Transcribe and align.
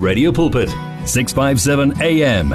Radio 0.00 0.32
Pulpit, 0.32 0.68
657 1.04 1.92
AM. 2.00 2.54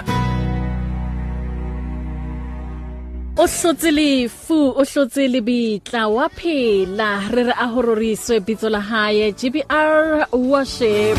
o 3.37 3.45
hlotse 3.47 3.91
lefu 3.91 4.57
o 4.79 4.83
hlotse 4.83 5.27
lebitla 5.33 6.07
wa 6.09 6.27
phela 6.29 7.09
re 7.33 7.43
re 7.43 7.51
a 7.63 7.67
hororiswe 7.73 8.39
bitso 8.39 8.69
la 8.69 8.79
hae 8.79 9.31
GBR 9.31 10.25
worship 10.31 11.17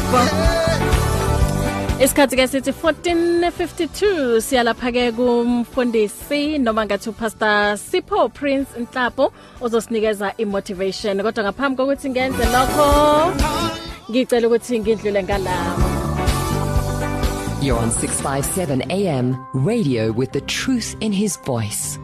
Isikhathi 2.03 2.37
kesithi 2.41 2.71
1452 2.71 4.41
siyalapha 4.49 4.91
ke 4.97 5.05
kumfundisi 5.17 6.43
noma 6.59 6.87
ngathi 6.87 7.09
upastor 7.13 7.77
Sipho 7.79 8.29
Prince 8.29 8.73
Nhlapo 8.81 9.31
ozosinikeza 9.61 10.35
imotivation 10.43 11.23
kodwa 11.23 11.43
ngaphambi 11.45 11.77
kokuthi 11.77 12.09
ngenze 12.11 12.45
lokho 12.55 12.89
ngicela 14.11 14.47
ukuthi 14.49 14.81
ngidlule 14.81 15.23
ngalama 15.23 15.86
You're 17.67 17.81
on 17.81 17.91
657 17.91 18.93
AM, 18.93 19.45
radio 19.53 20.13
with 20.13 20.31
the 20.31 20.41
truth 20.43 20.95
in 21.01 21.11
his 21.11 21.37
voice. 21.39 21.99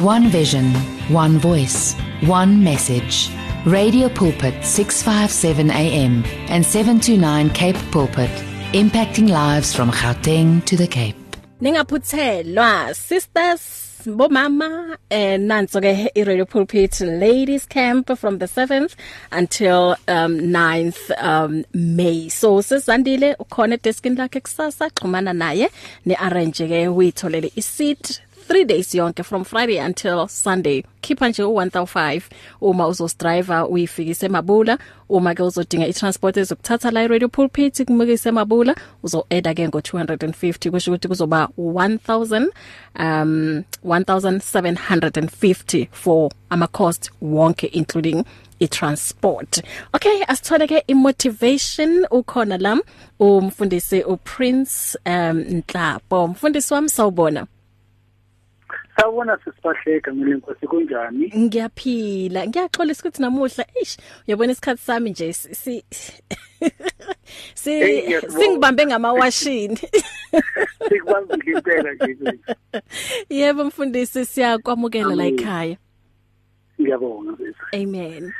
One 0.00 0.30
vision, 0.30 0.72
one 1.20 1.38
voice, 1.38 1.94
one 2.24 2.64
message. 2.64 3.30
Radio 3.64 4.08
Pulpit 4.08 4.64
657 4.64 5.70
AM 5.70 6.24
and 6.48 6.66
729 6.66 7.50
Cape 7.50 7.76
Pulpit, 7.92 8.30
impacting 8.72 9.30
lives 9.30 9.72
from 9.72 9.92
Gauteng 9.92 10.64
to 10.64 10.76
the 10.76 10.88
Cape. 10.88 11.36
Ningaphuthelwa, 11.62 12.96
sisters 12.96 13.87
bomama 14.06 14.96
and 15.10 15.50
nanso 15.50 15.80
ke 15.84 15.92
iradio 16.22 16.46
pulpit 16.54 17.00
ladies 17.22 17.66
camp 17.74 18.12
from 18.16 18.38
the 18.38 18.46
7th 18.46 18.94
until 19.32 19.96
um 20.16 20.38
9th 20.56 21.02
um 21.32 21.64
May 21.98 22.28
so 22.28 22.50
sesandile 22.70 23.28
ukhona 23.46 23.76
edeskini 23.80 24.16
lakhe 24.22 24.40
kusasa 24.46 24.88
xhumana 24.98 25.34
naye 25.44 25.68
ne 26.10 26.14
arrange 26.28 26.62
ke 26.74 26.82
uyitholele 26.98 27.50
iseat 27.64 28.20
3 28.48 28.64
days 28.64 28.92
yonke 28.94 29.22
from 29.26 29.44
Friday 29.48 29.76
until 29.76 30.26
Sunday 30.28 30.82
khipha 31.02 31.28
nje 31.28 31.42
u1005 31.42 32.22
uma 32.60 32.86
uzosdrive 32.88 33.52
uyifikise 33.68 34.26
emabula 34.26 34.78
uma 35.08 35.34
ke 35.34 35.42
uzodinga 35.42 35.86
itransport 35.90 36.36
ezokuthatha 36.40 36.90
la 36.90 37.02
radio 37.08 37.28
pulpit 37.28 37.84
kumukise 37.84 38.28
emabula 38.32 38.72
uzo 39.02 39.20
add 39.36 39.50
ke 39.58 39.66
ngo250 39.68 40.70
kusho 40.72 40.92
ukuthi 40.94 41.08
kuzoba 41.12 41.40
1000 41.58 42.48
um 43.06 43.32
1750 43.84 45.88
for 45.92 46.30
ama 46.50 46.66
cost 46.66 47.10
wonke 47.22 47.66
including 47.80 48.24
itransport 48.60 49.60
okay 49.92 50.24
asithole 50.28 50.66
ke 50.68 50.80
imotivation 50.86 52.06
ukhona 52.10 52.58
la 52.58 52.78
umfundisi 53.18 54.00
uPrince 54.02 54.96
um 55.06 55.38
Nhlapo 55.52 56.24
umfundisi 56.24 56.74
wami 56.74 56.88
sawubona 56.88 57.46
Sawona 58.98 59.38
sisibahleka 59.44 60.12
mina 60.12 60.30
inkosi 60.36 60.66
kunjani? 60.66 61.30
Ngiyaphila. 61.38 62.40
Ngiyaxolisa 62.50 63.00
ukuthi 63.02 63.20
namuhla 63.22 63.64
eish 63.78 63.94
uyabona 64.26 64.52
isikhathi 64.54 64.82
sami 64.86 65.10
nje 65.10 65.32
si 65.32 65.78
si 67.54 68.02
singibambe 68.34 68.82
ngamawashini. 68.86 69.78
Sikubambile 70.88 71.52
impela 71.52 71.90
nje. 71.94 72.38
Yebo 73.30 73.64
mfundisi 73.64 74.24
siyakwamukela 74.24 75.14
la 75.14 75.24
ekhaya. 75.30 75.76
Ngiyabonga 76.80 77.32
bese. 77.38 77.62
Amen. 77.82 78.32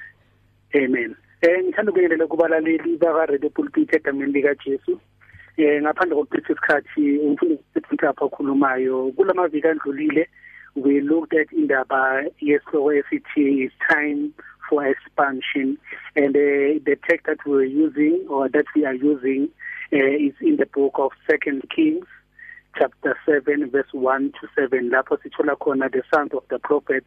Amen. 0.74 1.14
Eh 1.40 1.58
ngithanda 1.64 1.90
ukuyelele 1.92 2.26
kubalaleli 2.26 2.96
baka 2.98 3.26
Radio 3.26 3.50
Pulpit 3.50 3.94
egameni 3.94 4.32
lika 4.32 4.54
Jesu. 4.58 5.00
Eh 5.56 5.78
ngaphandle 5.82 6.16
kokuchitha 6.18 6.50
isikhathi 6.52 7.18
umfundisi 7.22 7.94
uthapha 7.94 8.24
okhulumayo 8.26 9.12
kulamaviki 9.16 9.66
andlulile 9.70 10.26
we 10.74 11.00
looked 11.00 11.34
at 11.34 11.52
indaba 11.52 12.24
yesihloko 12.42 12.92
esithi 13.00 13.66
is 13.66 13.72
time 13.90 14.32
for 14.68 14.86
expansion 14.86 15.78
and 16.14 16.36
uh, 16.36 16.78
the 16.84 16.96
text 17.08 17.26
that 17.26 17.38
we 17.46 17.56
are 17.56 17.64
using 17.64 18.26
or 18.28 18.48
that 18.48 18.66
we 18.76 18.84
are 18.84 18.94
using 18.94 19.48
uh, 19.92 19.96
is 19.96 20.34
in 20.42 20.56
the 20.58 20.66
book 20.72 20.92
of 20.98 21.10
second 21.28 21.62
kings 21.74 22.06
chapter 22.76 23.16
7 23.24 23.70
verse 23.70 23.86
1 23.92 24.32
to 24.40 24.48
7 24.56 24.90
lapho 24.90 25.16
sithola 25.24 25.56
khona 25.56 25.90
the 25.90 26.02
sons 26.12 26.30
of 26.34 26.44
the 26.50 26.58
prophets 26.58 27.06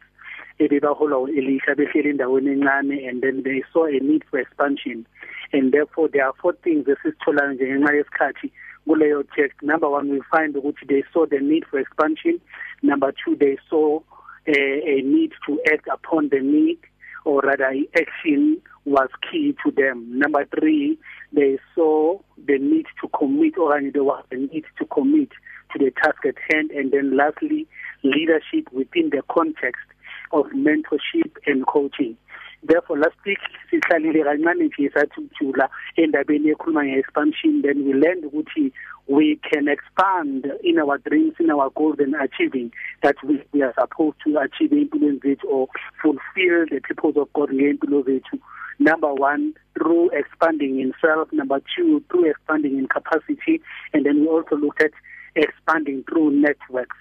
ebebaholwa 0.60 1.18
uElisha 1.28 1.74
behleli 1.78 2.10
endaweni 2.14 2.50
encane 2.58 3.08
and 3.08 3.22
then 3.22 3.42
they 3.44 3.62
saw 3.72 3.86
a 3.86 4.00
need 4.00 4.24
for 4.30 4.40
expansion 4.40 5.06
and 5.52 5.72
therefore 5.72 6.08
there 6.08 6.26
are 6.26 6.34
four 6.42 6.52
things 6.66 6.84
esisitholayo 6.86 7.52
nje 7.52 7.64
ngenxa 7.74 7.94
yesikhathi 7.94 8.50
kuleyo 8.88 9.22
text 9.36 9.56
number 9.62 9.88
one 9.88 10.10
we 10.10 10.20
find 10.30 10.54
ukuthi 10.54 10.86
they 10.88 11.02
saw 11.12 11.24
the 11.26 11.38
need 11.38 11.64
for 11.70 11.78
expansion 11.78 12.40
number 12.82 13.12
two 13.24 13.36
they 13.36 13.56
saw 13.70 13.98
a, 14.46 14.50
eh, 14.50 14.98
a 14.98 15.02
need 15.02 15.30
to 15.46 15.60
act 15.72 15.86
upon 15.92 16.28
the 16.30 16.40
need 16.40 16.78
or 17.24 17.40
rather 17.42 17.72
action 17.96 18.60
was 18.84 19.08
key 19.30 19.54
to 19.64 19.70
them 19.70 20.04
number 20.18 20.44
3 20.58 20.98
they 21.32 21.56
saw 21.74 22.18
the 22.46 22.58
need 22.58 22.86
to 23.00 23.06
commit 23.16 23.56
or 23.56 23.80
there 23.92 24.02
was 24.02 24.24
a 24.32 24.34
need 24.34 24.64
to 24.76 24.84
commit 24.86 25.28
to 25.70 25.78
the 25.78 25.92
task 26.02 26.18
at 26.26 26.34
hand 26.52 26.72
and 26.72 26.90
then 26.90 27.16
lastly 27.16 27.64
leadership 28.02 28.66
within 28.72 29.10
the 29.10 29.22
context 29.32 29.86
of 30.32 30.46
mentorship 30.46 31.30
and 31.46 31.64
coaching 31.68 32.16
therefore 32.64 32.96
last 32.98 33.16
week 33.26 33.38
sihlalile 33.72 34.22
kancane 34.24 34.66
nje 34.70 34.90
sathi 34.94 35.20
ujula 35.20 35.66
endabeni 36.02 36.48
ekhuluma 36.54 36.82
ngeexpansion 36.86 37.62
then 37.66 37.78
we 37.86 37.92
learned 38.02 38.24
ukuthi 38.28 38.70
we 39.08 39.26
can 39.50 39.66
expand 39.74 40.46
in 40.70 40.78
our 40.78 40.96
dreams 41.08 41.34
in 41.40 41.50
our 41.56 41.68
goals 41.70 41.98
and 42.04 42.14
achieving 42.24 42.70
that 43.02 43.16
we, 43.26 43.34
we 43.52 43.62
are 43.62 43.74
supposed 43.80 44.16
to 44.24 44.38
achieve 44.44 44.70
impilweni 44.80 45.18
zethu 45.24 45.46
or 45.56 45.66
fulfill 46.02 46.56
the 46.70 46.80
purpose 46.88 47.18
of 47.24 47.28
God 47.38 47.50
ngempilo 47.52 48.02
zethu 48.10 48.38
number 48.78 49.10
1 49.10 49.54
through 49.74 50.06
expanding 50.22 50.78
in 50.84 50.94
self 51.00 51.32
number 51.40 51.58
2 51.78 52.00
through 52.08 52.26
expanding 52.30 52.78
in 52.82 52.86
capacity 52.96 53.60
and 53.92 54.06
then 54.06 54.20
we 54.20 54.28
also 54.36 54.54
looked 54.64 54.82
at 54.88 54.92
expanding 55.46 55.98
through 56.08 56.30
networks 56.46 56.96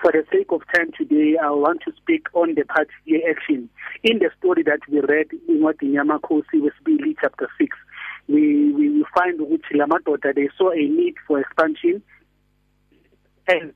For 0.00 0.12
the 0.12 0.24
sake 0.30 0.46
of 0.50 0.60
time 0.74 0.90
today, 0.92 1.36
I 1.42 1.50
want 1.50 1.80
to 1.86 1.92
speak 1.96 2.26
on 2.34 2.54
the 2.54 2.64
party 2.64 2.90
year 3.06 3.30
action. 3.30 3.68
In 4.02 4.18
the 4.18 4.30
story 4.38 4.62
that 4.64 4.80
we 4.90 5.00
read 5.00 5.28
in 5.48 5.60
Wadinyama 5.60 6.20
Khosi 6.20 6.60
wesibili 6.60 7.14
chapter 7.20 7.48
6, 7.58 7.76
we 8.28 8.72
we 8.72 9.04
find 9.14 9.40
ukuthi 9.40 9.72
lamadoda 9.74 10.34
they 10.34 10.48
saw 10.58 10.70
a 10.70 10.76
need 10.76 11.14
for 11.26 11.40
expansion 11.40 12.02
and 13.48 13.72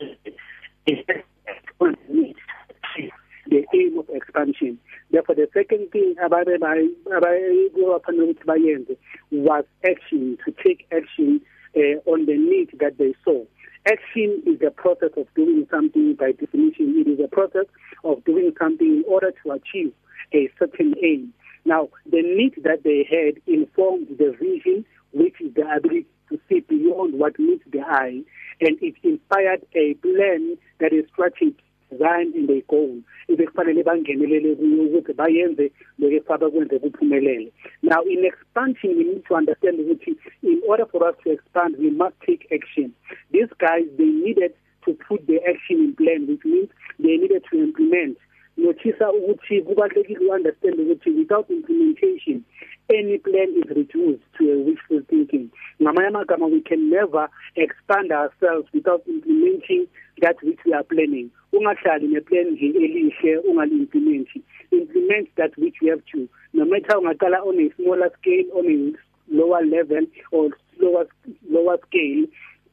the 3.46 3.66
aim 3.74 3.98
of 3.98 4.08
expansion. 4.10 4.78
Therefore, 5.10 5.36
the 5.36 5.48
second 5.54 5.90
thing 5.90 6.16
ababe 6.22 6.58
abaye 6.58 7.70
ukuthi 7.78 8.44
bayenze 8.44 8.96
was 9.30 9.64
action 9.86 10.36
to 10.44 10.52
take 10.62 10.86
action 10.92 11.40
uh, 11.76 11.80
on 12.06 12.26
the 12.26 12.36
need 12.36 12.70
that 12.80 12.98
they 12.98 13.14
saw. 13.24 13.44
Action 13.86 14.42
is 14.46 14.58
the 14.58 14.70
process 14.70 15.10
of 15.16 15.26
doing 15.34 15.66
something 15.70 16.14
by 16.14 16.32
definition. 16.32 17.02
It 17.06 17.08
is 17.08 17.20
a 17.24 17.28
process 17.28 17.66
of 18.04 18.22
doing 18.24 18.52
something 18.58 18.86
in 18.86 19.04
order 19.08 19.32
to 19.44 19.52
achieve 19.52 19.92
a 20.34 20.48
certain 20.58 20.94
aim. 21.02 21.32
Now, 21.64 21.88
the 22.06 22.22
need 22.22 22.54
that 22.64 22.82
they 22.84 23.06
had 23.08 23.40
informed 23.46 24.08
the 24.18 24.32
vision, 24.38 24.84
which 25.12 25.40
is 25.40 25.54
the 25.54 25.62
ability 25.62 26.06
to 26.30 26.38
see 26.48 26.60
beyond 26.60 27.14
what 27.18 27.38
meets 27.38 27.64
the 27.70 27.80
eye, 27.80 28.20
and 28.60 28.78
it 28.82 28.94
inspired 29.02 29.62
a 29.74 29.94
plan 29.94 30.56
that 30.78 30.92
is 30.92 31.04
strategic 31.12 31.56
zanti 31.98 32.38
into 32.38 32.52
eyigoal 32.54 32.90
ebekufanele 33.32 33.80
bangenelele 33.88 34.50
kuyo 34.58 34.84
ukuthi 34.86 35.12
bayenze 35.20 35.64
lokufaka 36.00 36.42
bakwenze 36.46 36.76
kuphumelele 36.82 37.48
now 37.82 38.02
in 38.12 38.22
expansion 38.30 38.92
we 38.98 39.04
need 39.08 39.24
to 39.28 39.32
understand 39.40 39.76
ukuthi 39.82 40.12
in 40.52 40.58
order 40.70 40.86
for 40.86 41.02
us 41.08 41.16
to 41.24 41.28
expand 41.34 41.72
we 41.82 41.90
must 41.90 42.14
take 42.26 42.46
action 42.56 42.92
these 43.32 43.50
guys 43.58 43.86
they 43.98 44.06
needed 44.24 44.52
to 44.84 44.94
put 45.08 45.26
the 45.26 45.38
action 45.52 45.76
in 45.86 45.92
plan 45.98 46.26
which 46.28 46.44
means 46.44 46.70
they 47.00 47.16
needed 47.16 47.42
to 47.50 47.58
implement 47.58 48.16
nothisa 48.56 49.06
ukuthi 49.12 49.62
kubalulekile 49.62 50.30
understand 50.32 50.78
ukuthi 50.80 51.10
without 51.18 51.50
implementation 51.50 52.44
any 52.92 53.18
plan 53.18 53.48
is 53.56 53.70
reduced 53.76 54.22
to 54.38 54.42
a 54.52 54.56
wishful 54.66 55.00
thinking 55.08 55.48
ngamanye 55.82 56.08
amagama 56.08 56.46
we 56.50 56.60
can 56.60 56.90
never 56.90 57.28
expand 57.56 58.12
ourselves 58.12 58.66
without 58.74 59.02
implementing 59.08 59.86
that 60.20 60.36
which 60.42 60.58
we 60.66 60.72
are 60.72 60.82
planning 60.84 61.30
ungahlali 61.52 62.08
neplan 62.08 62.50
nje 62.50 62.66
elihle 62.66 63.36
ungalimplementi 63.38 64.42
implement 64.70 65.34
that 65.36 65.56
which 65.58 65.76
you 65.82 65.90
have 65.90 66.02
to 66.02 66.28
no 66.52 66.64
matter 66.64 66.98
ungaqala 66.98 67.42
on 67.46 67.58
a 67.60 67.70
smaller 67.76 68.10
scale 68.20 68.46
on 68.52 68.66
a 68.66 68.92
lower 69.34 69.64
level 69.64 70.06
or 70.32 70.50
lower 70.80 71.06
lower 71.50 71.78
scale 71.86 72.26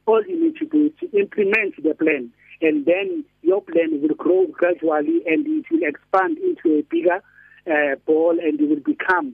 all 0.06 0.22
you 0.26 0.36
need 0.42 0.56
to 0.56 0.64
do 0.66 0.86
is 0.86 0.92
to 1.00 1.18
implement 1.18 1.82
the 1.82 1.94
plan 1.94 2.30
and 2.60 2.86
then 2.86 3.24
your 3.48 3.62
plan 3.62 4.02
will 4.02 4.14
grow 4.14 4.46
gradually 4.48 5.22
and 5.26 5.40
it 5.46 5.64
will 5.70 5.82
expand 5.82 6.36
into 6.36 6.78
a 6.78 6.82
bigger 6.90 7.20
uh, 7.66 7.96
ball 8.06 8.36
and 8.42 8.60
you 8.60 8.68
will 8.68 8.80
become 8.94 9.32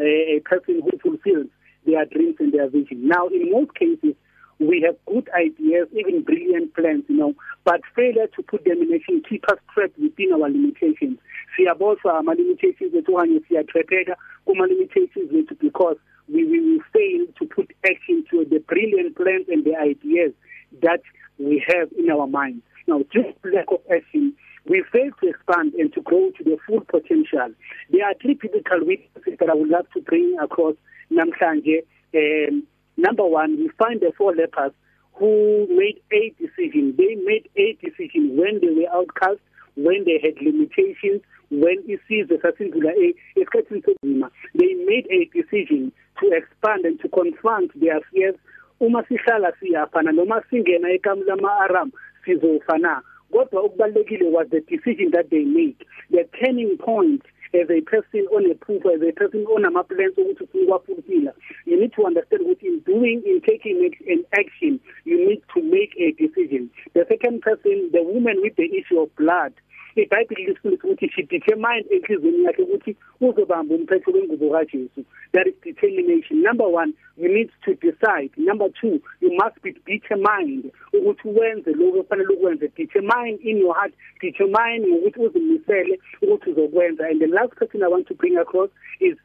a, 0.00 0.36
uh, 0.36 0.36
a 0.36 0.40
person 0.44 0.80
who 0.80 0.92
fulfills 1.02 1.48
their 1.84 2.04
dreams 2.06 2.36
and 2.38 2.52
their 2.52 2.68
vision. 2.68 3.08
Now, 3.08 3.26
in 3.26 3.50
most 3.50 3.74
cases, 3.74 4.14
we 4.60 4.80
have 4.86 4.94
good 5.12 5.28
ideas, 5.34 5.88
even 5.92 6.22
brilliant 6.22 6.72
plans, 6.76 7.02
you 7.08 7.16
know, 7.16 7.34
but 7.64 7.80
failure 7.96 8.28
to 8.28 8.42
put 8.44 8.64
them 8.64 8.80
in 8.80 8.94
action 8.94 9.20
keep 9.28 9.42
us 9.50 9.58
trapped 9.74 9.98
within 9.98 10.32
our 10.32 10.48
limitations. 10.48 11.18
Siyaboshwa 11.58 12.18
ama 12.18 12.32
limitations 12.34 12.94
ethu 12.94 13.12
kanye 13.16 13.40
siyathepeka 13.48 14.16
kuma 14.46 14.64
limitations 14.66 15.32
ethu 15.32 15.56
because 15.60 15.96
we 16.32 16.44
we 16.44 16.60
will 16.60 16.84
fail 16.92 17.26
to 17.38 17.44
put 17.56 17.72
action 17.84 18.24
to 18.30 18.44
the 18.48 18.60
brilliant 18.60 19.16
plans 19.16 19.46
and 19.48 19.64
the 19.64 19.74
ideas 19.76 20.32
that 20.80 21.02
we 21.38 21.60
have 21.66 21.88
in 21.98 22.08
our 22.10 22.28
minds. 22.28 22.62
Now, 22.86 22.98
due 23.12 23.22
to 23.42 23.50
lack 23.56 23.66
of 23.70 23.80
action, 23.92 24.34
we 24.66 24.82
failed 24.92 25.14
to 25.22 25.28
expand 25.28 25.74
and 25.74 25.92
to 25.94 26.00
grow 26.02 26.30
to 26.30 26.44
the 26.44 26.56
full 26.66 26.80
potential. 26.80 27.50
There 27.90 28.04
are 28.04 28.14
three 28.20 28.34
critical 28.34 28.84
weaknesses 28.84 29.38
that 29.38 29.50
I 29.50 29.54
would 29.54 29.68
love 29.68 29.86
to 29.94 30.00
bring 30.00 30.36
across 30.42 30.74
namhlanje. 31.10 31.82
Um, 32.14 32.64
number 32.96 33.24
one, 33.26 33.56
we 33.58 33.68
find 33.78 34.00
the 34.00 34.12
four 34.16 34.34
lepers 34.34 34.72
who 35.14 35.66
made 35.70 36.00
eight 36.10 36.36
decisions. 36.38 36.96
They 36.96 37.14
made 37.24 37.48
eight 37.56 37.80
decisions 37.80 38.38
when 38.38 38.60
they 38.60 38.70
were 38.70 38.92
outcast, 38.92 39.40
when 39.76 40.04
they 40.04 40.18
had 40.22 40.40
limitations, 40.44 41.22
when 41.50 41.82
isizwe 41.84 42.38
sasindlula 42.42 42.92
e, 42.96 43.14
esikhathini 43.36 43.82
sobunzima 43.84 44.30
they 44.54 44.72
made 44.88 45.06
a 45.12 45.26
decision 45.36 45.92
to 46.18 46.30
expand 46.30 46.86
and 46.86 46.98
to 47.00 47.10
confront 47.10 47.78
their 47.78 48.00
fears 48.10 48.34
uma 48.80 49.02
sihlala 49.02 49.52
siyafana 49.60 50.14
noma 50.14 50.40
singena 50.50 50.88
ekamu 50.90 51.24
lama-aram 51.26 51.92
sizofa 52.24 52.78
na 52.78 53.02
kodwa 53.32 53.62
okubalekile 53.62 54.28
was 54.30 54.48
the 54.50 54.60
decision 54.60 55.10
that 55.10 55.30
they 55.30 55.44
made 55.44 55.76
the 56.10 56.24
turning 56.40 56.76
point 56.78 57.22
as 57.54 57.68
a 57.70 57.80
person 57.82 58.22
on 58.34 58.50
a 58.50 58.54
proof 58.54 58.82
as 58.86 59.00
a 59.02 59.12
person 59.12 59.44
on 59.46 59.64
ama 59.64 59.84
plans 59.84 60.14
ukuthi 60.16 60.42
ufuna 60.44 60.64
ukwafulfila 60.64 61.32
you 61.66 61.76
need 61.76 61.92
to 61.92 62.02
understand 62.06 62.46
what 62.46 62.62
in 62.62 62.80
doing 62.86 63.22
in 63.26 63.40
taking 63.40 63.92
an 64.08 64.24
action 64.32 64.80
you 65.04 65.18
need 65.28 65.42
to 65.54 65.62
make 65.62 65.94
a 65.98 66.12
decision 66.12 66.70
the 66.94 67.04
second 67.08 67.40
person 67.40 67.90
the 67.92 68.00
woman 68.02 68.38
with 68.42 68.54
the 68.56 68.68
issue 68.78 69.00
of 69.00 69.08
blood 69.16 69.52
ibhayibheli 69.96 70.46
lisifundisa 70.46 70.70
ukuthi 70.88 71.08
sibhithe 71.14 71.54
mind 71.64 71.84
enhliziyweni 71.94 72.44
yakhe 72.46 72.62
ukuthi 72.62 72.92
uzobamba 73.20 73.74
umphetho 73.74 74.10
wengubo 74.10 74.50
kajesu 74.50 75.04
that 75.32 75.46
is 75.46 75.54
determination 75.64 76.42
number 76.42 76.66
one 76.68 76.94
you 77.18 77.28
need 77.28 77.50
to 77.64 77.74
decide 77.74 78.30
number 78.36 78.68
two 78.80 79.00
you 79.20 79.30
must 79.42 79.60
be 79.62 79.72
determined 79.86 80.70
ukuthi 80.92 81.28
wenze 81.28 81.70
lokho 81.70 82.00
ofanele 82.00 82.34
ukwenze 82.34 82.68
determine 82.76 83.38
in 83.42 83.58
your 83.58 83.74
heart 83.74 83.92
determine 84.20 84.82
ukuthi 84.96 85.20
uzimisele 85.20 85.98
ukuthi 86.22 86.50
uzokwenza 86.50 87.04
and 87.10 87.20
the 87.20 87.26
last 87.26 87.54
question 87.56 87.82
i 87.82 87.88
want 87.92 88.06
to 88.08 88.14
bring 88.14 88.36
across 88.38 88.70
is 89.00 89.16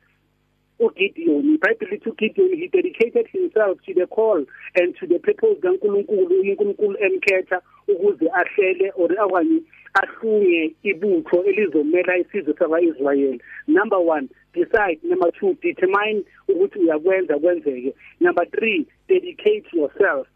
uGideon 0.80 1.56
iBhayibheli 1.56 1.92
lithi 1.92 2.10
uGideon 2.10 2.54
he 2.60 2.68
dedicated 2.68 3.28
himself 3.31 3.78
to 3.86 3.94
the 3.94 4.08
call 4.08 4.46
and 4.81 4.96
to 5.00 5.08
the 5.08 5.20
purpose 5.20 5.58
kaNkuluNkulu 5.62 6.42
uNkulunkulu 6.50 6.98
emkhetha 7.00 7.62
ukuze 7.88 8.28
ahlele 8.34 8.92
or 8.96 9.10
akanye 9.12 9.62
ahlunge 10.02 10.64
ibutho 10.90 11.38
elizomela 11.50 12.18
isizwe 12.22 12.54
saba-israyeli 12.60 13.40
number 13.68 14.00
one 14.00 14.28
decide 14.54 14.98
number 15.10 15.30
two 15.40 15.52
determine 15.68 16.18
ukuthi 16.50 16.78
uyakwenza 16.80 17.40
kwenzeke 17.40 17.94
number 18.20 18.46
three 18.54 18.80
dedicate 19.10 19.66
yourself 19.78 20.28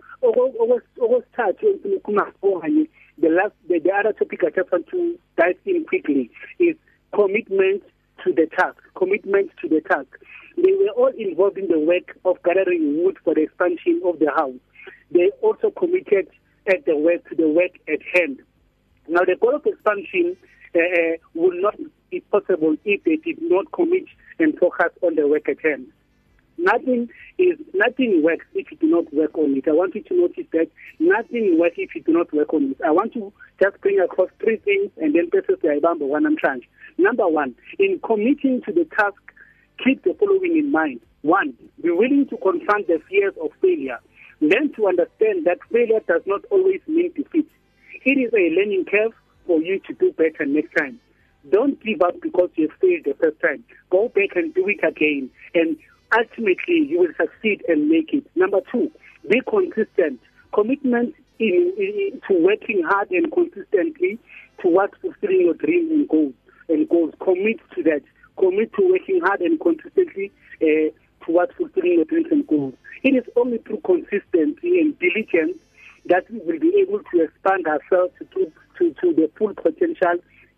okwesithathu 1.02 1.66
engifuna 1.68 2.24
ukukhuluma 2.28 2.34
okanye 2.42 2.86
the 3.22 3.30
last 3.30 3.56
the, 3.68 3.80
the 3.80 3.94
other 4.00 4.14
topic 4.14 4.44
i 4.44 4.52
just 4.60 4.72
want 4.72 4.88
to 4.88 5.00
dive 5.38 5.60
in 5.66 5.86
quickly 5.86 6.32
is 6.60 6.76
commitment 7.20 7.84
to 8.24 8.34
the 8.40 8.48
task 8.58 8.82
commitment 9.00 9.50
to 9.62 9.68
the 9.68 9.82
task 9.82 10.12
they 10.64 10.74
were 10.80 10.94
all 11.02 11.14
involved 11.28 11.58
in 11.58 11.68
the 11.68 11.82
work 11.94 12.18
of 12.26 12.36
gathering 12.44 13.04
wood 13.04 13.18
for 13.24 13.34
the 13.36 13.44
expansion 13.48 14.02
of 14.06 14.18
the 14.20 14.32
house 14.42 14.60
they 15.12 15.30
also 15.42 15.70
committed 15.72 16.28
at 16.68 16.86
the 16.86 16.96
work 16.98 17.22
to 17.30 17.36
the 17.36 17.48
work 17.50 17.74
at 17.88 18.02
hand 18.14 18.42
Now, 19.12 19.26
the 19.28 19.36
goal 19.36 19.56
of 19.56 19.66
expansion 19.66 20.38
uh, 20.74 20.80
uh, 20.80 21.18
will 21.34 21.62
not 21.62 21.76
be 22.10 22.22
possible 22.32 22.78
if 22.86 23.04
they 23.04 23.18
did 23.18 23.40
not 23.42 23.70
commit 23.74 24.06
and 24.40 24.58
focus 24.58 24.94
on 25.02 25.16
the 25.16 25.28
work 25.28 25.50
at 25.50 25.60
hand. 25.60 25.88
Nothing 26.58 27.10
is 27.38 27.58
nothing 27.74 28.24
works 28.24 28.46
if 28.54 28.72
you 28.72 28.78
do 28.78 28.88
not 28.88 29.14
work 29.14 29.38
on 29.38 29.58
it. 29.58 29.68
I 29.68 29.72
want 29.74 29.96
you 29.96 30.04
to 30.04 30.14
notice 30.16 30.46
that 30.54 30.70
nothing 31.00 31.60
works 31.60 31.76
if 31.78 31.94
you 31.94 32.02
do 32.04 32.14
not 32.14 32.34
work 32.34 32.54
on 32.54 32.72
it. 32.72 32.78
I 32.88 32.92
want 32.92 33.12
to 33.16 33.34
just 33.62 33.82
bring 33.82 34.00
across 34.00 34.30
three 34.40 34.58
things 34.64 34.92
and 35.02 35.14
then 35.14 35.30
process 35.30 35.58
the 35.62 35.70
ibamba 35.82 36.08
one 36.08 36.26
I'm 36.26 36.38
trying. 36.38 36.62
Number 36.98 37.28
one, 37.28 37.54
in 37.80 38.00
committing 38.00 38.62
to 38.66 38.72
the 38.72 38.86
task, 38.98 39.22
keep 39.84 40.04
the 40.06 40.14
following 40.22 40.58
in 40.58 40.72
mind. 40.72 41.02
One, 41.24 41.52
be 41.84 41.92
willing 41.92 42.28
to 42.30 42.38
confront 42.38 42.88
the 42.88 43.02
fears 43.10 43.34
of 43.44 43.50
failure. 43.62 44.00
Learn 44.40 44.72
to 44.76 44.88
understand 44.88 45.46
that 45.48 45.58
failure 45.70 46.00
does 46.08 46.22
not 46.26 46.46
always 46.50 46.80
mean 46.88 47.12
defeat. 47.12 47.52
it 48.06 48.18
is 48.18 48.34
a 48.34 48.50
learning 48.56 48.86
curve 48.90 49.14
for 49.46 49.60
you 49.62 49.80
to 49.80 49.94
do 49.94 50.12
better 50.14 50.46
next 50.46 50.74
time. 50.78 51.00
Don't 51.52 51.82
give 51.84 52.02
up 52.02 52.20
because 52.22 52.50
you 52.56 52.70
failed 52.82 53.04
the 53.06 53.16
first 53.20 53.40
time. 53.42 53.64
Go 53.90 54.10
back 54.10 54.30
and 54.36 54.54
do 54.54 54.68
it 54.70 54.80
again. 54.86 55.30
And 55.54 55.78
ultimately, 56.16 56.88
you 56.88 57.00
will 57.00 57.14
succeed 57.20 57.64
and 57.68 57.90
make 57.90 58.14
it. 58.14 58.26
Number 58.36 58.60
two, 58.72 58.92
be 59.30 59.42
consistent. 59.50 60.20
Commitment 60.54 61.16
in, 61.40 61.74
in, 61.78 62.22
to 62.28 62.44
working 62.44 62.84
hard 62.88 63.10
and 63.12 63.32
consistently 63.32 64.20
towards 64.60 64.94
fulfilling 65.02 65.42
your 65.42 65.54
dreams 65.56 65.90
and 65.92 66.08
goals. 66.10 66.34
And 66.70 66.88
goals. 66.90 67.14
Commit 67.22 67.60
to 67.76 67.84
that. 67.84 68.02
Commit 68.38 68.72
to 68.76 68.92
working 68.92 69.22
hard 69.22 69.42
and 69.42 69.60
consistently 69.60 70.32
uh, 70.62 70.92
towards 71.26 71.54
fulfilling 71.54 71.94
your 71.94 72.06
dreams 72.06 72.28
and 72.32 72.46
goals. 72.48 72.74
It 73.04 73.16
is 73.16 73.24
only 73.36 73.58
through 73.60 73.82
consistency 73.84 74.80
and 74.80 74.98
diligence 75.00 75.58
that 76.12 76.30
we 76.30 76.40
will 76.40 76.60
be 76.60 76.76
able 76.86 77.00
to 77.12 77.22
expand 77.24 77.66
ourselves 77.68 78.14
to 78.34 78.52
to, 78.78 78.94
to 79.02 79.14
the 79.16 79.30
full 79.40 79.54
potential 79.54 80.18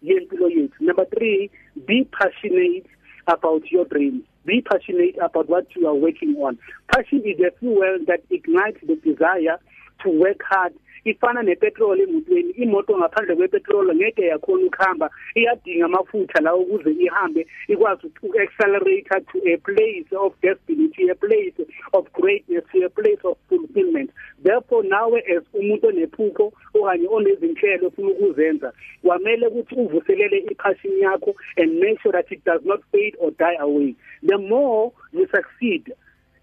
yempilo 0.10 0.50
yethu 0.56 0.82
number 0.90 1.06
3 1.06 1.52
be 1.90 1.98
passionate 2.20 2.88
about 3.28 3.70
your 3.76 3.86
dreams 3.94 4.24
be 4.50 4.58
passionate 4.70 5.16
about 5.28 5.48
what 5.56 5.68
you 5.78 5.88
are 5.88 5.94
working 6.06 6.34
on 6.48 6.58
passion 6.94 7.22
is 7.34 7.40
a 7.40 7.52
fuel 7.60 7.98
that 8.08 8.24
ignites 8.40 8.80
the 8.92 8.96
desire 9.08 9.58
to 10.04 10.10
work 10.24 10.42
hard 10.50 10.74
ifana 11.06 11.44
nepetrol 11.44 12.00
emotweni 12.02 12.52
imoto 12.64 12.96
ngaphandle 12.98 13.36
kwepetrol 13.36 13.88
ngeke 13.96 14.24
yakhona 14.32 14.66
ukuhamba 14.66 15.08
iyadinga 15.36 15.86
amafutha 15.86 16.42
la 16.42 16.56
ukuze 16.56 16.92
ihambe 16.92 17.48
ikwazi 17.68 18.08
ukuaccelerate 18.08 19.26
to 19.32 19.38
a 19.46 19.58
place 19.58 20.08
of 20.16 20.34
destiny 20.42 20.88
to 20.96 21.12
a 21.12 21.16
place 21.16 21.60
of 21.94 22.08
greatness 22.14 22.64
to 22.72 22.86
a 22.86 22.90
place 22.90 23.20
of 23.26 23.38
fulfillment 23.50 24.12
therefore 24.44 24.84
nawe 24.88 25.20
as 25.36 25.44
umuntu 25.54 25.88
onephupho 25.88 26.54
okanye 26.74 27.08
onezinhlelo 27.08 27.88
ofuna 27.88 28.08
ukuzenza 28.10 28.74
kwamele 29.04 29.48
ukuthi 29.48 29.76
uvuselele 29.76 30.38
ipassion 30.52 30.98
yakho 31.00 31.36
and 31.58 31.80
make 31.80 32.00
sure 32.02 32.14
that 32.14 32.32
it 32.32 32.44
does 32.46 32.62
not 32.66 32.82
fade 32.92 33.16
or 33.20 33.32
die 33.32 33.58
away 33.60 33.94
the 34.24 34.38
more 34.38 34.92
you 35.12 35.28
succeed 35.28 35.94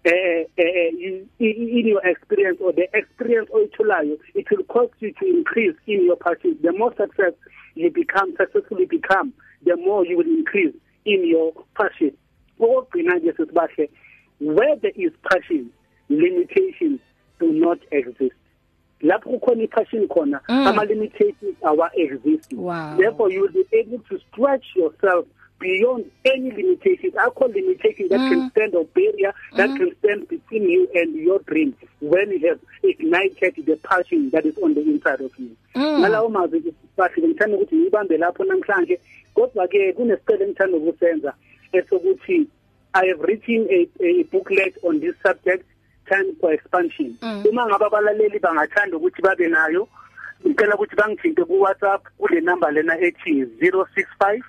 eh 0.05 0.43
you 0.57 1.27
eh, 1.39 1.45
eh, 1.45 1.49
in 1.53 1.87
your 1.87 2.05
experience 2.05 2.57
or 2.61 2.71
the 2.73 2.87
experience 2.95 3.49
oyitholayo 3.53 4.17
it 4.33 4.47
will 4.49 4.63
cause 4.63 4.89
you 4.99 5.11
to 5.13 5.25
increase 5.25 5.75
in 5.85 6.05
your 6.05 6.15
practice 6.15 6.55
the 6.63 6.71
more 6.71 6.91
success 6.95 7.33
you 7.75 7.89
become 7.91 8.33
successfully 8.35 8.85
become 8.85 9.31
the 9.65 9.75
more 9.77 10.05
you 10.05 10.17
will 10.17 10.25
increase 10.25 10.73
in 11.05 11.27
your 11.27 11.53
passion 11.75 12.11
okugcina 12.59 13.15
nje 13.19 13.33
sisibahle 13.33 13.89
where 14.39 14.75
there 14.77 14.91
is 14.95 15.11
passion 15.31 15.69
limitations 16.09 16.99
do 17.39 17.51
not 17.53 17.79
exist 17.91 18.35
lapho 19.01 19.29
kukhona 19.29 19.63
ipassion 19.63 20.07
khona 20.07 20.39
mm. 20.49 20.67
ama 20.67 20.83
limitations 20.85 21.55
awa 21.63 21.91
exist 21.93 22.53
wow. 22.53 22.95
therefore 22.97 23.31
you 23.31 23.41
will 23.41 23.51
be 23.63 23.77
able 23.77 23.99
to 23.99 24.19
stretch 24.31 24.65
yourself 24.75 25.25
beyond 25.61 26.11
any 26.25 26.51
limitation. 26.51 27.11
Alcohol 27.17 27.49
limitation 27.49 28.09
that 28.09 28.19
mm. 28.19 28.29
can 28.29 28.49
stand 28.51 28.73
a 28.73 28.83
barrier 28.85 29.33
that 29.55 29.69
mm. 29.69 29.77
can 29.77 29.95
stand 29.99 30.27
between 30.27 30.69
you 30.69 30.89
and 30.93 31.15
your 31.15 31.39
dream 31.39 31.73
when 32.01 32.31
you 32.31 32.47
have 32.49 32.59
ignited 32.83 33.55
the 33.65 33.77
passion 33.77 34.29
that 34.31 34.45
is 34.45 34.57
on 34.57 34.73
the 34.73 34.81
inside 34.81 35.21
of 35.21 35.31
you. 35.39 35.55
Mm. 35.75 36.01
Nalawo 36.03 36.29
mazwi 36.29 36.59
isifathi 36.59 37.21
ngithanda 37.27 37.57
ukuthi 37.57 37.75
ngibambe 37.75 38.17
lapho 38.17 38.43
namhlanje 38.43 38.99
kodwa 39.33 39.67
ke 39.67 39.93
kunesicelo 39.93 40.43
engithanda 40.45 40.77
ukusenza 40.77 41.33
esokuthi 41.71 42.47
I 42.93 43.05
have 43.07 43.21
written 43.21 43.67
a, 43.69 43.87
a 44.03 44.23
booklet 44.23 44.75
on 44.83 44.99
this 44.99 45.15
subject 45.23 45.63
time 46.09 46.35
for 46.39 46.51
expansion. 46.53 47.17
Mm. 47.21 47.45
Uma 47.49 47.65
ngaba 47.67 47.85
abalaleli 47.85 48.39
bangathanda 48.39 48.97
ukuthi 48.97 49.21
babe 49.21 49.47
nayo 49.47 49.87
ngicela 50.47 50.75
ukuthi 50.75 50.95
bangithinte 50.99 51.41
ku 51.47 51.55
WhatsApp 51.63 52.03
kule 52.17 52.41
number 52.41 52.71
lena 52.71 52.95
ethi 53.07 53.33
065 53.61 54.41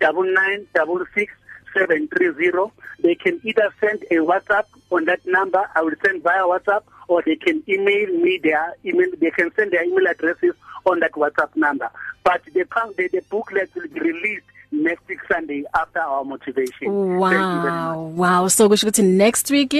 9966 0.00 1.30
730 1.74 2.70
they 3.02 3.14
can 3.14 3.40
either 3.44 3.68
send 3.80 3.98
a 4.10 4.14
WhatsApp 4.30 4.64
on 4.90 5.04
that 5.04 5.20
number 5.26 5.62
I 5.74 5.80
will 5.82 5.94
send 6.04 6.22
via 6.22 6.42
WhatsApp 6.52 6.82
or 7.08 7.22
they 7.22 7.36
can 7.36 7.62
email 7.68 8.06
me 8.24 8.38
their 8.42 8.74
email 8.84 9.08
they 9.20 9.30
can 9.30 9.50
send 9.56 9.72
their 9.72 9.84
email 9.84 10.06
addresses 10.06 10.54
on 10.86 11.00
that 11.00 11.12
WhatsApp 11.12 11.54
number 11.56 11.90
but 12.24 12.42
the 12.54 12.64
the, 12.96 13.08
the 13.12 13.22
booklet 13.30 13.70
will 13.76 13.88
be 13.92 14.00
released 14.00 14.46
next 14.72 15.06
week 15.08 15.18
Sunday 15.30 15.62
after 15.76 15.98
our 16.00 16.24
motivation 16.24 17.18
wow 17.18 18.08
wow 18.20 18.40
so 18.54 18.68
kusho 18.68 18.86
ukuthi 18.88 19.02
next 19.24 19.46
week 19.54 19.72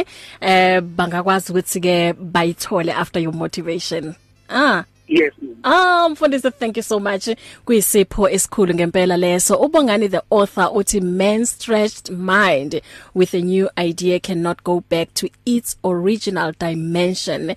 eh 0.53 0.81
bangakwazi 0.97 1.49
ukuthi 1.53 1.81
ke 1.87 1.97
bayithole 2.37 2.93
after 3.05 3.21
your 3.27 3.33
motivation 3.45 4.15
ah 4.49 4.85
Yes. 5.09 5.33
Ah 5.63 6.09
mfundisi 6.09 6.51
thank 6.51 6.77
you 6.77 6.83
so 6.83 7.01
much 7.01 7.29
kuyisipho 7.65 8.29
esikhulu 8.29 8.75
ngempela 8.75 9.17
leso 9.17 9.55
ubongani 9.57 10.09
the 10.09 10.21
author 10.31 10.71
uthi 10.75 11.01
man's 11.01 11.51
stretched 11.51 12.11
mind 12.11 12.83
with 13.15 13.35
a 13.35 13.41
new 13.41 13.69
idea 13.79 14.21
cannot 14.21 14.59
go 14.65 14.83
back 14.91 15.15
to 15.15 15.29
its 15.45 15.77
original 15.85 16.53
dimension 16.61 17.55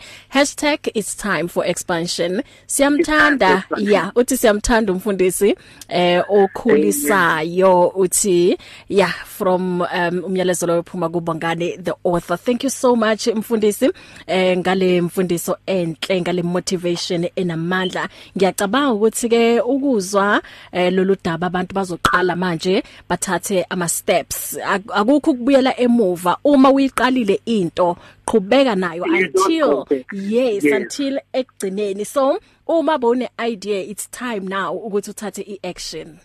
#it's 0.93 1.15
time 1.17 1.47
for 1.47 1.65
expansion 1.67 2.41
siyamthanda 2.67 3.63
yeah 3.77 4.11
uthi 4.15 4.37
siyamthanda 4.37 4.93
umfundisi 4.93 5.55
eh 5.87 6.23
okhulisayo 6.29 7.87
uthi 7.87 8.57
yeah 8.89 9.13
from 9.25 9.81
um, 9.81 10.23
umyalezo 10.25 10.67
lo 10.67 10.79
uphuma 10.79 11.09
kubongani 11.09 11.77
the 11.77 11.93
author 12.03 12.37
thank 12.37 12.63
you 12.63 12.69
so 12.69 12.95
much 12.95 13.27
mfundisi 13.27 13.91
eh 14.27 14.57
ngale 14.57 15.01
mfundiso 15.01 15.57
enhle 15.65 16.21
ngale 16.21 16.41
motivation 16.43 17.29
enamandla 17.41 18.03
ngiyacabanga 18.37 18.91
ukuthi 18.93 19.27
ke 19.29 19.43
ukuzwa 19.61 20.41
eh, 20.71 20.93
lolu 20.93 21.15
daba 21.23 21.47
abantu 21.47 21.71
bazoqala 21.75 22.35
manje 22.35 22.83
bathathe 23.09 23.65
ama 23.69 23.87
steps 23.87 24.57
akukho 24.95 25.15
ukubuyela 25.31 25.71
emuva 25.83 26.37
uma 26.43 26.69
uyiqalile 26.75 27.39
into 27.57 27.95
qhubeka 28.27 28.75
nayo 28.75 29.03
until 29.03 29.85
yes, 30.13 30.63
yes 30.63 30.73
until 30.77 31.19
ekugcineni 31.33 32.05
so 32.05 32.39
uma 32.67 32.97
bone 32.97 33.29
idea 33.39 33.79
it's 33.81 34.05
time 34.11 34.39
now 34.47 34.75
ukuthi 34.75 35.09
uthathe 35.11 35.41
iaction 35.55 36.17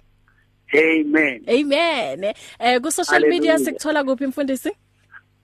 amen 0.74 1.42
amen 1.48 2.34
eh 2.58 2.78
ku 2.82 2.90
social 2.90 3.14
Alleluia. 3.16 3.30
media 3.40 3.54
sikuthola 3.58 4.04
kuphi 4.04 4.26
mfundisi 4.26 4.70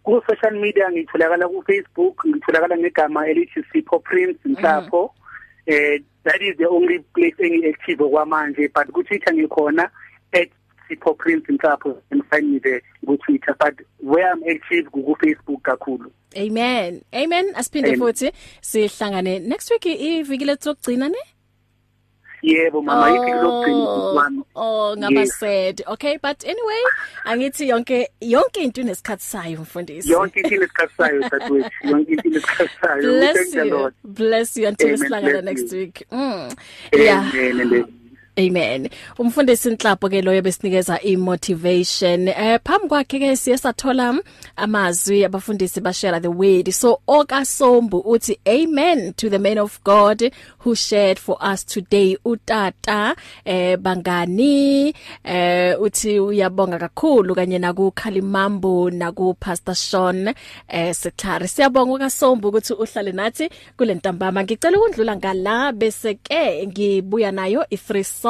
ku 0.02 0.22
social 0.28 0.56
media 0.60 0.90
ngitholakala 0.90 1.48
ku 1.48 1.62
Facebook 1.62 2.24
ngitholakala 2.26 2.74
ngegama 2.78 3.26
elithi 3.30 3.62
Sipho 3.72 3.98
Prince 3.98 4.38
Mhlapho 4.44 5.02
mhm. 5.02 5.19
eh 5.70 5.98
that 6.24 6.42
is 6.42 6.54
the 6.60 6.68
only 6.76 6.98
place 7.14 7.34
engiactive 7.38 7.98
okwamanje 8.06 8.66
but 8.74 8.86
ku 8.92 9.02
Twitter 9.06 9.30
ngikhona 9.32 9.86
@sipho 10.90 11.14
prince 11.16 11.44
mhlapho 11.54 11.94
and 12.10 12.24
find 12.30 12.50
me 12.52 12.58
there 12.58 12.82
ku 13.06 13.14
Twitter 13.22 13.54
but 13.62 13.74
where 14.02 14.26
I'm 14.32 14.42
active 14.50 14.90
ku 14.92 15.06
Facebook 15.22 15.62
kakhulu 15.62 16.10
Amen 16.36 17.02
Amen 17.14 17.54
asiphinde 17.54 17.94
futhi 18.02 18.28
sihlangane 18.60 19.42
next 19.52 19.70
week 19.70 19.84
iviki 19.86 20.44
lethu 20.50 20.68
lokugcina 20.74 21.06
ne 21.16 21.22
yebo 22.42 22.82
mama 22.82 23.10
yithi 23.10 23.30
lokugcina 23.32 24.08
kwami 24.12 24.40
oh, 24.54 24.64
oh 24.64 24.96
ngaba 24.96 25.26
sad 25.26 25.82
okay 25.86 26.16
but 26.22 26.40
anyway 26.44 26.80
angithi 27.28 27.68
yonke 27.68 28.08
yonke 28.20 28.56
into 28.64 28.82
nesikhatsi 28.82 29.24
sayo 29.32 29.60
mfundisi 29.60 30.10
yonke 30.12 30.36
into 30.40 30.56
nesikhatsi 30.56 30.94
sayo 30.96 31.20
dadwethu 31.26 31.64
yonke 31.92 32.10
into 32.16 32.28
nesikhatsi 32.40 32.74
sayo 32.80 33.10
bless 33.10 33.54
you 33.54 33.90
bless 34.04 34.50
you 34.56 34.66
until 34.68 34.96
silangana 34.96 35.42
next 35.44 35.72
week 35.72 36.06
mm 36.12 36.48
yeah 36.92 37.99
Amen. 38.40 38.88
Umfundisi 39.18 39.70
Nhlapo 39.70 40.08
ke 40.08 40.22
loyo 40.22 40.42
besinikeza 40.42 40.98
i-motivation. 41.00 42.28
Eh 42.28 42.58
phambi 42.64 42.88
kwakhe 42.88 43.18
ke 43.20 43.36
siya 43.36 43.58
sathola 43.58 44.14
amazwi 44.56 45.24
abafundisi 45.28 45.80
bashare 45.80 46.20
the 46.22 46.28
word. 46.32 46.70
So 46.72 47.00
okasombu 47.08 48.00
uthi 48.06 48.38
amen 48.48 49.12
to 49.20 49.28
the 49.28 49.38
man 49.38 49.58
of 49.60 49.76
God 49.84 50.24
who 50.64 50.74
shared 50.74 51.18
for 51.18 51.36
us 51.52 51.64
today 51.66 52.16
utata 52.24 53.14
eh 53.44 53.76
bangani 53.76 54.88
eh 55.24 55.76
uthi 55.80 56.20
uyabonga 56.20 56.78
kakhulu 56.78 57.34
kanye 57.34 57.58
naku 57.58 57.90
Khalimambo 57.92 58.90
naku 58.90 59.34
Pastor 59.34 59.74
Sean 59.74 60.28
eh 60.68 60.94
Sithari. 60.94 61.48
Siyabonga 61.48 61.94
okasombu 61.94 62.48
ukuthi 62.48 62.72
uhlale 62.72 63.12
nathi 63.12 63.50
kulentambama. 63.76 64.42
Ngicela 64.42 64.78
ukundlula 64.78 65.16
ngala 65.16 65.72
bese 65.72 66.14
ke 66.14 66.66
ngibuya 66.66 67.32
nayo 67.32 67.66
i3 67.72 68.02
song 68.04 68.29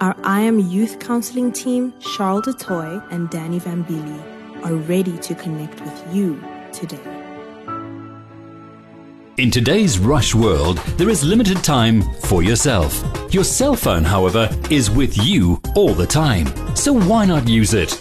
Our 0.00 0.16
I 0.24 0.40
Am 0.40 0.58
Youth 0.58 0.98
Counseling 0.98 1.52
team, 1.52 1.94
Charles 2.00 2.44
DeToy 2.46 3.12
and 3.12 3.30
Danny 3.30 3.60
Vambili, 3.60 4.20
are 4.66 4.74
ready 4.74 5.16
to 5.18 5.34
connect 5.34 5.80
with 5.80 6.14
you 6.14 6.42
today. 6.72 6.98
In 9.38 9.50
today's 9.50 9.98
rush 9.98 10.34
world, 10.34 10.78
there 10.98 11.08
is 11.08 11.24
limited 11.24 11.62
time 11.64 12.02
for 12.22 12.42
yourself. 12.42 13.02
Your 13.32 13.44
cell 13.44 13.74
phone, 13.74 14.04
however, 14.04 14.48
is 14.70 14.90
with 14.90 15.16
you 15.24 15.60
all 15.74 15.94
the 15.94 16.06
time. 16.06 16.46
So 16.76 16.92
why 16.92 17.24
not 17.24 17.48
use 17.48 17.72
it? 17.72 18.00